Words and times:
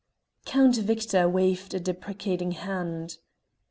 Count 0.45 0.77
Victor 0.77 1.29
waved 1.29 1.75
a 1.75 1.79
deprecating 1.79 2.53
hand. 2.53 3.19